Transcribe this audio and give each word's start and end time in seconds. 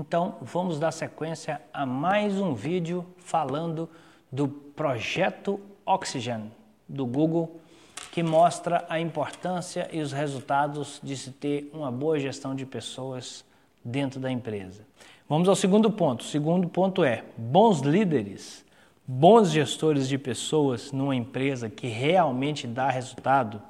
Então 0.00 0.36
vamos 0.40 0.78
dar 0.78 0.92
sequência 0.92 1.60
a 1.74 1.84
mais 1.84 2.40
um 2.40 2.54
vídeo 2.54 3.04
falando 3.18 3.86
do 4.32 4.48
projeto 4.48 5.60
Oxygen 5.84 6.50
do 6.88 7.04
Google, 7.04 7.60
que 8.10 8.22
mostra 8.22 8.86
a 8.88 8.98
importância 8.98 9.90
e 9.92 10.00
os 10.00 10.10
resultados 10.10 10.98
de 11.02 11.14
se 11.14 11.32
ter 11.32 11.70
uma 11.74 11.92
boa 11.92 12.18
gestão 12.18 12.54
de 12.54 12.64
pessoas 12.64 13.44
dentro 13.84 14.18
da 14.18 14.32
empresa. 14.32 14.86
Vamos 15.28 15.46
ao 15.50 15.54
segundo 15.54 15.90
ponto. 15.90 16.22
O 16.22 16.28
segundo 16.28 16.66
ponto 16.66 17.04
é 17.04 17.22
bons 17.36 17.80
líderes, 17.80 18.64
bons 19.06 19.50
gestores 19.50 20.08
de 20.08 20.16
pessoas 20.16 20.92
numa 20.92 21.14
empresa 21.14 21.68
que 21.68 21.88
realmente 21.88 22.66
dá 22.66 22.88
resultado. 22.88 23.60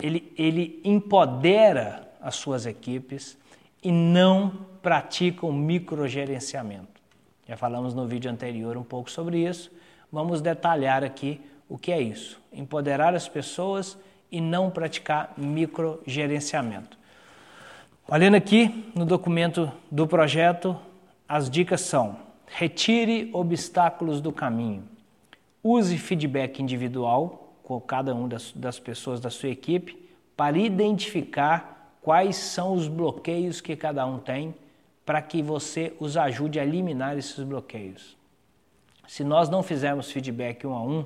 Ele, 0.00 0.32
ele 0.36 0.80
empodera 0.82 2.10
as 2.20 2.34
suas 2.34 2.66
equipes 2.66 3.40
e 3.82 3.90
não 3.90 4.66
praticam 4.80 5.52
microgerenciamento. 5.52 7.00
Já 7.48 7.56
falamos 7.56 7.94
no 7.94 8.06
vídeo 8.06 8.30
anterior 8.30 8.76
um 8.76 8.84
pouco 8.84 9.10
sobre 9.10 9.46
isso. 9.46 9.70
Vamos 10.10 10.40
detalhar 10.40 11.02
aqui 11.02 11.40
o 11.68 11.76
que 11.76 11.90
é 11.90 12.00
isso. 12.00 12.40
Empoderar 12.52 13.14
as 13.14 13.28
pessoas 13.28 13.98
e 14.30 14.40
não 14.40 14.70
praticar 14.70 15.34
microgerenciamento. 15.36 16.96
Olhando 18.08 18.34
aqui 18.34 18.90
no 18.94 19.04
documento 19.04 19.70
do 19.90 20.06
projeto, 20.06 20.76
as 21.28 21.48
dicas 21.48 21.80
são: 21.80 22.16
retire 22.46 23.30
obstáculos 23.32 24.20
do 24.20 24.32
caminho, 24.32 24.84
use 25.62 25.96
feedback 25.96 26.60
individual 26.60 27.56
com 27.62 27.80
cada 27.80 28.14
uma 28.14 28.28
das, 28.28 28.52
das 28.52 28.78
pessoas 28.78 29.20
da 29.20 29.30
sua 29.30 29.48
equipe 29.48 30.10
para 30.36 30.58
identificar 30.58 31.81
quais 32.02 32.36
são 32.36 32.74
os 32.74 32.88
bloqueios 32.88 33.60
que 33.60 33.76
cada 33.76 34.04
um 34.04 34.18
tem 34.18 34.54
para 35.06 35.22
que 35.22 35.40
você 35.40 35.94
os 35.98 36.16
ajude 36.16 36.58
a 36.58 36.64
eliminar 36.64 37.16
esses 37.16 37.42
bloqueios. 37.42 38.16
Se 39.06 39.24
nós 39.24 39.48
não 39.48 39.62
fizermos 39.62 40.10
feedback 40.10 40.66
um 40.66 40.74
a 40.74 40.82
um, 40.82 41.04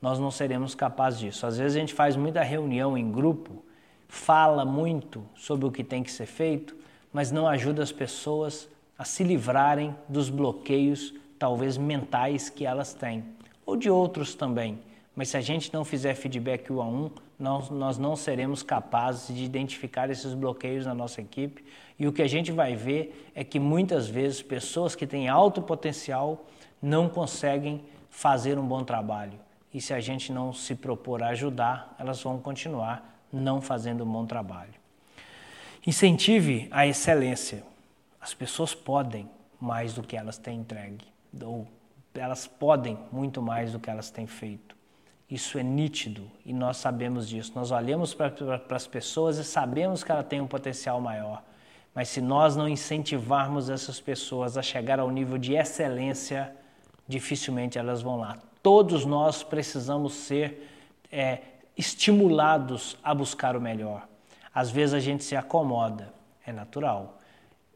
nós 0.00 0.18
não 0.18 0.30
seremos 0.30 0.74
capazes 0.74 1.20
disso. 1.20 1.46
Às 1.46 1.58
vezes 1.58 1.76
a 1.76 1.80
gente 1.80 1.94
faz 1.94 2.16
muita 2.16 2.42
reunião 2.42 2.96
em 2.96 3.10
grupo, 3.10 3.64
fala 4.08 4.64
muito 4.64 5.24
sobre 5.34 5.66
o 5.66 5.72
que 5.72 5.82
tem 5.82 6.02
que 6.02 6.10
ser 6.10 6.26
feito, 6.26 6.76
mas 7.12 7.30
não 7.32 7.48
ajuda 7.48 7.82
as 7.82 7.92
pessoas 7.92 8.68
a 8.98 9.04
se 9.04 9.24
livrarem 9.24 9.94
dos 10.08 10.28
bloqueios, 10.30 11.14
talvez 11.38 11.76
mentais, 11.76 12.48
que 12.48 12.64
elas 12.64 12.94
têm, 12.94 13.24
ou 13.64 13.76
de 13.76 13.90
outros 13.90 14.34
também. 14.34 14.78
Mas 15.14 15.28
se 15.30 15.36
a 15.36 15.40
gente 15.40 15.72
não 15.72 15.84
fizer 15.84 16.14
feedback 16.14 16.72
um 16.72 16.80
a 16.80 16.86
um, 16.86 17.10
nós, 17.38 17.68
nós 17.70 17.98
não 17.98 18.16
seremos 18.16 18.62
capazes 18.62 19.34
de 19.34 19.44
identificar 19.44 20.10
esses 20.10 20.32
bloqueios 20.32 20.86
na 20.86 20.94
nossa 20.94 21.20
equipe. 21.20 21.64
E 21.98 22.06
o 22.06 22.12
que 22.12 22.22
a 22.22 22.28
gente 22.28 22.50
vai 22.50 22.74
ver 22.74 23.30
é 23.34 23.44
que 23.44 23.58
muitas 23.58 24.08
vezes 24.08 24.42
pessoas 24.42 24.94
que 24.94 25.06
têm 25.06 25.28
alto 25.28 25.60
potencial 25.60 26.46
não 26.80 27.08
conseguem 27.08 27.84
fazer 28.10 28.58
um 28.58 28.66
bom 28.66 28.84
trabalho. 28.84 29.38
E 29.72 29.80
se 29.80 29.92
a 29.92 30.00
gente 30.00 30.32
não 30.32 30.52
se 30.52 30.74
propor 30.74 31.22
a 31.22 31.28
ajudar, 31.28 31.94
elas 31.98 32.22
vão 32.22 32.38
continuar 32.38 33.20
não 33.32 33.60
fazendo 33.60 34.04
um 34.04 34.10
bom 34.10 34.24
trabalho. 34.24 34.74
Incentive 35.86 36.68
a 36.70 36.86
excelência. 36.86 37.62
As 38.20 38.32
pessoas 38.32 38.74
podem 38.74 39.28
mais 39.60 39.94
do 39.94 40.02
que 40.02 40.16
elas 40.16 40.38
têm 40.38 40.60
entregue, 40.60 41.04
ou 41.42 41.66
elas 42.14 42.46
podem 42.46 42.98
muito 43.12 43.42
mais 43.42 43.72
do 43.72 43.78
que 43.78 43.90
elas 43.90 44.10
têm 44.10 44.26
feito. 44.26 44.74
Isso 45.28 45.58
é 45.58 45.62
nítido 45.62 46.30
e 46.44 46.52
nós 46.52 46.76
sabemos 46.76 47.28
disso. 47.28 47.52
Nós 47.54 47.70
olhamos 47.70 48.14
para 48.14 48.32
as 48.70 48.86
pessoas 48.86 49.38
e 49.38 49.44
sabemos 49.44 50.04
que 50.04 50.12
ela 50.12 50.22
tem 50.22 50.40
um 50.40 50.46
potencial 50.46 51.00
maior. 51.00 51.42
Mas 51.92 52.08
se 52.08 52.20
nós 52.20 52.54
não 52.54 52.68
incentivarmos 52.68 53.68
essas 53.68 54.00
pessoas 54.00 54.56
a 54.56 54.62
chegar 54.62 55.00
ao 55.00 55.10
nível 55.10 55.36
de 55.38 55.54
excelência, 55.54 56.54
dificilmente 57.08 57.78
elas 57.78 58.02
vão 58.02 58.18
lá. 58.18 58.38
Todos 58.62 59.04
nós 59.04 59.42
precisamos 59.42 60.12
ser 60.12 60.70
é, 61.10 61.40
estimulados 61.76 62.96
a 63.02 63.14
buscar 63.14 63.56
o 63.56 63.60
melhor. 63.60 64.06
Às 64.54 64.70
vezes 64.70 64.94
a 64.94 65.00
gente 65.00 65.24
se 65.24 65.34
acomoda, 65.34 66.12
é 66.46 66.52
natural. 66.52 67.18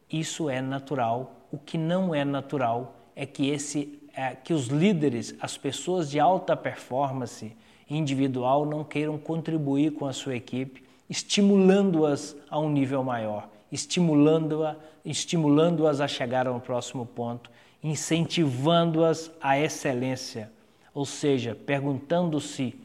Isso 0.09 0.49
é 0.49 0.61
natural. 0.61 1.47
O 1.51 1.57
que 1.57 1.77
não 1.77 2.13
é 2.13 2.23
natural 2.23 2.95
é 3.15 3.25
que 3.25 3.49
esse 3.49 4.00
é, 4.15 4.35
que 4.35 4.53
os 4.53 4.67
líderes, 4.67 5.35
as 5.39 5.57
pessoas 5.57 6.09
de 6.09 6.19
alta 6.19 6.55
performance 6.55 7.55
individual 7.89 8.65
não 8.65 8.83
queiram 8.83 9.17
contribuir 9.17 9.91
com 9.91 10.05
a 10.05 10.13
sua 10.13 10.35
equipe, 10.35 10.83
estimulando-as 11.09 12.35
a 12.49 12.59
um 12.59 12.69
nível 12.69 13.03
maior, 13.03 13.49
estimulando-as 13.71 14.77
estimulando 15.03 15.87
a 15.87 16.07
chegar 16.07 16.47
ao 16.47 16.59
próximo 16.59 17.05
ponto, 17.05 17.49
incentivando-as 17.83 19.31
à 19.41 19.57
excelência, 19.57 20.51
ou 20.93 21.05
seja, 21.05 21.55
perguntando-se, 21.55 22.75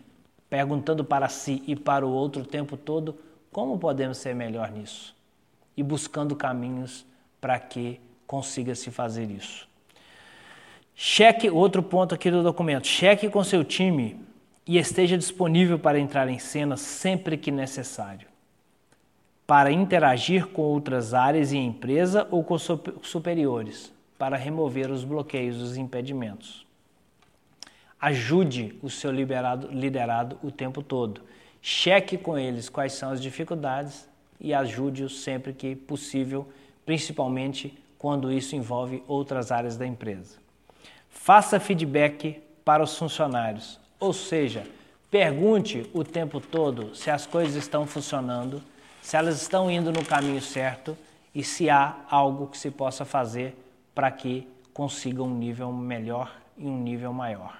perguntando 0.48 1.04
para 1.04 1.28
si 1.28 1.62
e 1.66 1.76
para 1.76 2.06
o 2.06 2.10
outro 2.10 2.42
o 2.42 2.46
tempo 2.46 2.76
todo 2.76 3.18
como 3.52 3.78
podemos 3.78 4.18
ser 4.18 4.34
melhor 4.34 4.70
nisso 4.70 5.14
e 5.76 5.82
buscando 5.82 6.34
caminhos 6.34 7.04
para 7.40 7.58
que 7.58 8.00
consiga 8.26 8.74
se 8.74 8.90
fazer 8.90 9.30
isso. 9.30 9.68
Cheque, 10.98 11.50
outro 11.50 11.82
ponto 11.82 12.14
aqui 12.14 12.30
do 12.30 12.42
documento, 12.42 12.86
cheque 12.86 13.28
com 13.28 13.44
seu 13.44 13.62
time 13.62 14.18
e 14.66 14.78
esteja 14.78 15.18
disponível 15.18 15.78
para 15.78 16.00
entrar 16.00 16.26
em 16.26 16.38
cena 16.38 16.74
sempre 16.78 17.36
que 17.36 17.50
necessário. 17.50 18.26
Para 19.46 19.70
interagir 19.70 20.46
com 20.46 20.62
outras 20.62 21.12
áreas 21.12 21.52
e 21.52 21.58
empresa 21.58 22.26
ou 22.30 22.42
com 22.42 22.56
superiores, 23.02 23.92
para 24.18 24.38
remover 24.38 24.90
os 24.90 25.04
bloqueios, 25.04 25.60
os 25.60 25.76
impedimentos. 25.76 26.66
Ajude 28.00 28.78
o 28.82 28.88
seu 28.88 29.12
liderado, 29.12 29.68
liderado 29.70 30.38
o 30.42 30.50
tempo 30.50 30.82
todo. 30.82 31.20
Cheque 31.60 32.16
com 32.16 32.38
eles 32.38 32.70
quais 32.70 32.94
são 32.94 33.10
as 33.10 33.20
dificuldades 33.20 34.08
e 34.40 34.54
ajude-os 34.54 35.20
sempre 35.20 35.52
que 35.52 35.76
possível, 35.76 36.48
principalmente 36.86 37.78
quando 37.98 38.32
isso 38.32 38.56
envolve 38.56 39.02
outras 39.06 39.52
áreas 39.52 39.76
da 39.76 39.86
empresa. 39.86 40.45
Faça 41.16 41.58
feedback 41.58 42.40
para 42.64 42.84
os 42.84 42.96
funcionários, 42.96 43.80
ou 43.98 44.12
seja, 44.12 44.64
pergunte 45.10 45.90
o 45.92 46.04
tempo 46.04 46.40
todo 46.40 46.94
se 46.94 47.10
as 47.10 47.26
coisas 47.26 47.56
estão 47.56 47.84
funcionando, 47.84 48.62
se 49.02 49.16
elas 49.16 49.42
estão 49.42 49.68
indo 49.68 49.90
no 49.90 50.04
caminho 50.04 50.40
certo 50.40 50.96
e 51.34 51.42
se 51.42 51.68
há 51.68 51.96
algo 52.08 52.46
que 52.46 52.56
se 52.56 52.70
possa 52.70 53.04
fazer 53.04 53.56
para 53.92 54.10
que 54.10 54.48
consigam 54.72 55.26
um 55.26 55.36
nível 55.36 55.72
melhor 55.72 56.32
e 56.56 56.64
um 56.64 56.78
nível 56.78 57.12
maior. 57.12 57.58